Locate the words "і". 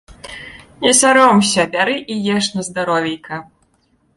2.15-2.17